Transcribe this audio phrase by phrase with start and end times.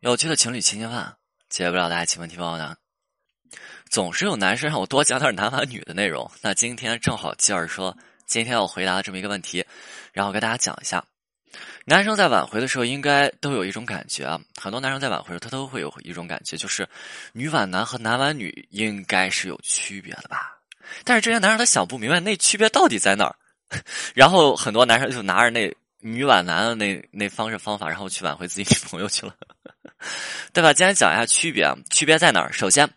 [0.00, 1.16] 有趣的情侣情节饭，
[1.48, 2.76] 解不了大家情问题包呢。
[3.90, 9.66] 总是有男生让我多讲点男反女的内容，那今天正好接着说，今天要回答这么一个问题，
[10.12, 11.04] 然后跟大家讲一下。
[11.84, 16.88] 男生在挽回的时候，应该都有一种感觉啊，很多男生在挽回时候，他都会有一种感觉，就是
[17.32, 20.60] 女挽男和男挽女应该是有区别的吧？
[21.02, 23.34] 但是这些男生他想不明白那区别到底在哪儿，
[24.14, 29.34] 然后很多男生就拿着那女挽男的那那方式方法，然后去挽回自己女朋友去了，
[30.52, 30.72] 对吧？
[30.72, 32.52] 今天讲一下区别，区别在哪儿？
[32.52, 32.88] 首先，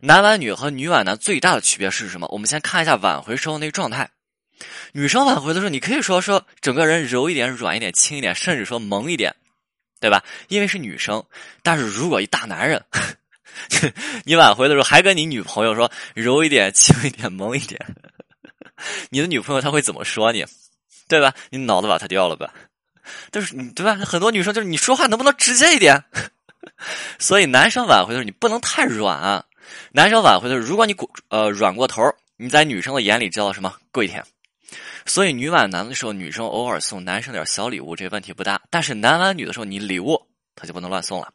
[0.00, 2.26] 男挽女和女挽男最大的区别是什么？
[2.30, 4.10] 我们先看一下挽回时候那个状态。
[4.92, 9.34] 女生挽回的时候，你可以说说整个人柔一点、软一点、轻一点，甚至说萌一点，
[10.00, 10.22] 对吧？
[10.48, 11.24] 因为是女生。
[11.62, 12.84] 但是如果一大男人，
[14.24, 17.80] 你挽回的时候还跟你女朋友说柔一点、轻一点、萌一点，
[19.10, 20.44] 你的女朋友她会怎么说你？
[21.08, 21.34] 对吧？
[21.50, 22.52] 你脑子把它掉了吧？
[23.32, 23.94] 就是你对吧？
[23.96, 26.02] 很多女生就是你说话能不能直接一点？
[27.18, 29.44] 所以男生挽回的时候你不能太软。
[29.92, 30.94] 男生挽回的时候，如果你
[31.28, 32.02] 呃软过头，
[32.36, 34.24] 你在女生的眼里叫什么跪舔？
[35.06, 38.60] 所以女挽男的时候，女生偶尔送男生点小礼物，这问题不大。
[38.70, 40.20] 但是男挽女的时候，你礼物
[40.54, 41.32] 他就不能乱送了。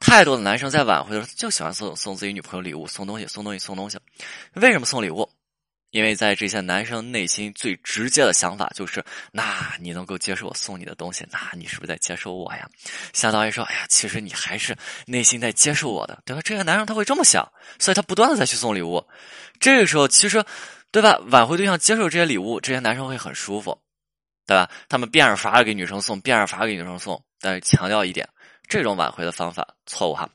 [0.00, 3.98] 太多的男生在挽回的时候就喜欢送送自己女朋友礼物，送东西，送东西，送东西。
[4.54, 5.28] 为什么送礼物？
[5.90, 12.68] 因为在这些男生内心最直接的想法就是：那你能够接受我送你的东西，那你是不是在接受我呀？
[13.12, 16.42] 相当于说，哎呀，其实你还是内心在接受我的，对吧？
[16.44, 17.46] 这些男生他会这么想，
[17.78, 19.06] 所以他不断的再去送礼物。
[19.60, 20.44] 这个时候，其实。
[20.90, 21.18] 对吧？
[21.26, 23.78] 挽回对象接受这些礼物，这些男生会很舒服，
[24.46, 24.70] 对吧？
[24.88, 27.22] 他们变着法的给女生送，变着法给女生送。
[27.42, 28.26] 但是强调一点，
[28.66, 30.26] 这种挽回的方法错误哈，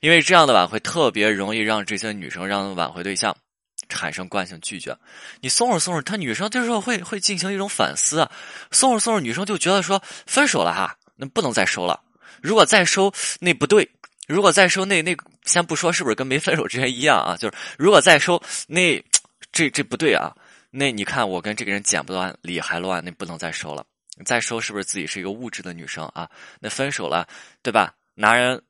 [0.00, 3.34] 因为这样的挽回特别容易让这些女生让挽回对象
[3.88, 4.96] 产生惯性拒绝。
[5.40, 8.30] 你送着送着，他女生这时候会会进行一种反思啊，
[8.70, 12.00] 送着送着，女生就觉得说分手了哈，那不能再收了。
[12.42, 13.88] 如果再收，那不对。
[14.26, 19.02] 如果再收，那那先不说是不是跟没分手之前一样啊，就是如果再收那。
[19.50, 20.30] 这这不对啊！
[20.70, 23.82] 那你看，我跟这个人剪不断，理还乱，那不能再收了。
[24.26, 26.28] 再收是不是自己是一个物质的女生啊？
[26.60, 27.26] 那分手了，
[27.62, 27.94] 对吧？
[28.14, 28.60] 男人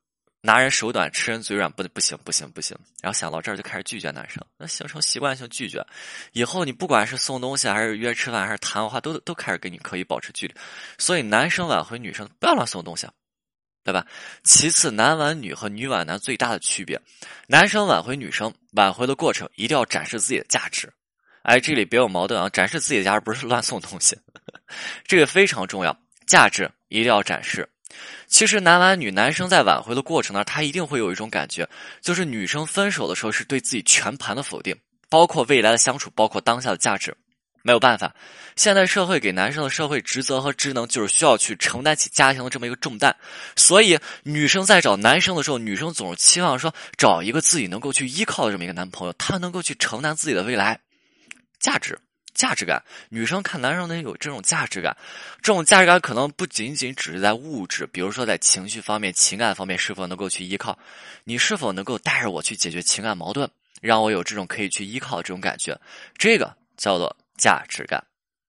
[0.41, 2.77] 拿人手短，吃人嘴软，不不行不行不行。
[3.03, 5.85] 然后想到这儿就开始拒绝男生，那形成习惯性拒绝。
[6.33, 10.55] 以后你不管是送东西，还是约吃饭，还是谈话，都都开始跟你可以保持距离。
[10.99, 13.09] 所以男生挽回女生不要乱送东西，
[13.85, 14.07] 对吧？
[14.45, 17.01] 其次，男挽女和女挽男最大的区别，
[17.47, 18.53] 男生挽回女生。
[18.73, 20.93] 挽回的过程一定要展示自己的价值，
[21.43, 22.49] 哎，这里别有矛盾啊！
[22.51, 24.17] 展示自己的价值不是乱送东西，
[25.09, 27.67] 这个非常重要，价值一定要展示。
[28.27, 31.69] 其实男挽女，男生在挽回的过程呢，他一定会有一种感觉，
[32.01, 34.77] 就是女生分手的时候是对自己全盘的否定，
[35.09, 37.17] 包括未来的相处，包括当下的价值。
[37.63, 38.15] 没有办法，
[38.57, 43.15] 现代社会给男生的社会职责和职能就是需要去承担起家庭的这么一个重担，
[43.57, 50.79] 所以女生在找男生的时候，女生总是期望说找一个自己能够去依靠的这么一个男朋友，他能够去承担自己的未来，
[51.59, 51.99] 价值、
[52.39, 52.83] 价值感。
[53.11, 54.97] 女生看男生能有这种价值感，
[55.43, 60.79] 这种价值感可能不仅仅只是在物质，比如说在情绪方面、情感方面是否能够去依靠，
[61.25, 63.51] 你是否能够带着我去解决情感矛盾，
[63.83, 65.79] 让我有这种可以去依靠的这种感觉，
[66.17, 67.15] 这个叫做。
[67.39, 68.03] 价值感，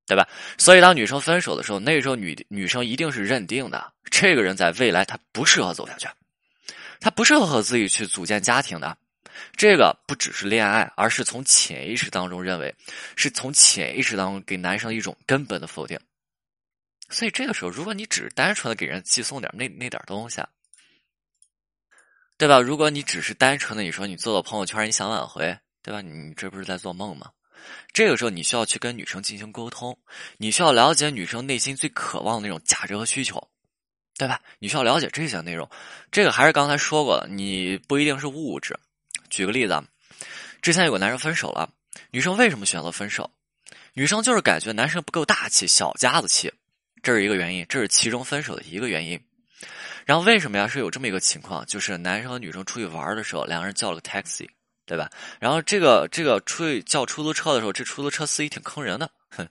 [0.07, 0.27] 对吧？
[0.57, 6.07] 所以当女生分手的时候，那时候女女生一定是认定的，这个人在未来他不适合走下去，
[6.99, 8.97] 他不适合和自己去组建家庭的。
[9.55, 12.73] 这个不只是恋爱，而是从潜意识当中认为，
[13.15, 15.99] 是从潜意识当中给男生一种根本的否定。
[17.09, 20.41] 所以这个时候，如果你只是单纯的给人寄送点那那点东西，
[22.37, 22.59] 对吧？
[22.59, 26.01] 如果你只是单纯的你说你做做朋友圈，你想挽回，对吧？
[26.01, 27.31] 你这不是在做梦吗？
[27.91, 29.97] 这个时候，你需要去跟女生进行沟通，
[30.37, 33.49] 你需要了解女生内心最渴望的那种价值和需求，
[34.17, 34.39] 对吧？
[34.59, 35.69] 你需要了解这些内容。
[36.11, 38.79] 这个还是刚才说过的，你不一定是物质。
[39.29, 39.83] 举个例子，
[40.61, 41.69] 之前有个男生分手了，
[42.11, 43.29] 女生为什么选择分手？
[43.93, 46.51] 女生就是感觉男生不够大气，小家子气，
[47.01, 49.19] 这是一个原因，这是其中分手的一个原因。
[50.05, 50.67] 然后为什么呀？
[50.67, 54.47] 是有这么一个情况，就是男生和女生出去玩的时候，两个人叫了个 taxi。
[54.85, 55.07] 对吧？
[55.39, 59.47] 然后这个这个出去叫出租车的时候，这出租车司机挺坑人的，哼，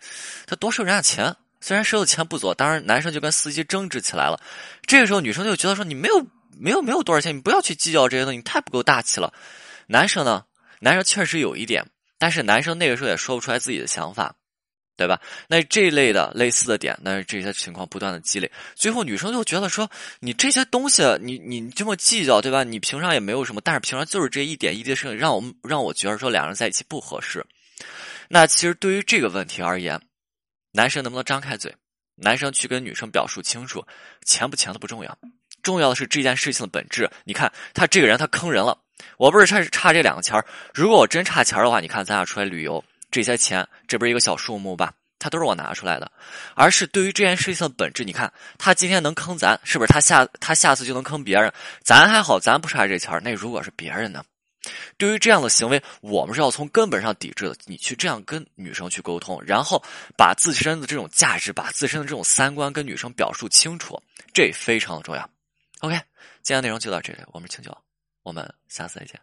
[0.48, 4.42] 他多收人家钱，虽然收的钱不多，当然男生就跟司机争执起来了。
[4.82, 9.32] 这个时候女生就觉得说你没有没有没有多少钱，你不要去计较这些东西，你太不够大气了。
[9.86, 10.44] 男生呢，
[10.80, 11.84] 男生确实有一点，
[12.18, 14.34] 但是男生那个时候也说不出来自己的想法。
[14.98, 15.20] 对吧？
[15.46, 22.64] 那这一类的类似的点，那这些情况不断的积累，最后女生就觉得说，你这些东西，你你这么计较，对吧？
[22.64, 27.46] 你平常也没有什么，但是平常就是这一点一滴的事情，让我们让我觉得说两人在一起不合适。
[28.28, 30.02] 那其实对于这个问题而言，
[30.72, 31.72] 男生能不能张开嘴？
[32.16, 33.86] 男生去跟女生表述清楚，
[34.26, 35.16] 钱不钱的不重要，
[35.68, 37.10] 重要的是这件事情的本质。
[37.24, 38.78] 你看他这个人，他坑人了。
[39.18, 40.42] 我不是差差这两个钱儿，
[40.72, 44.90] 如果我真差钱儿的话，你看咱俩出来旅游，这些钱这不是一个小数目吧？
[45.18, 46.10] 他都是我拿出来的，
[46.54, 51.52] 而是对于这件事情的本质，你看他今天能坑咱，是不是他下他下次就能坑别人？
[51.84, 53.20] 咱还好，咱不差这钱儿。
[53.20, 54.24] 那如果是别人呢？
[54.96, 57.56] 对于这样的行为，我们是要从根本上抵制的。
[57.66, 59.82] 你去这样跟女生去沟通，然后
[60.16, 64.00] 把自身的这种价值、把自身的这种三观跟女生表述清楚，
[64.34, 65.28] 这非常的重要。
[65.80, 65.96] OK，
[66.42, 67.84] 今天内容就到这里，我们请教，
[68.22, 69.20] 我们下次再见。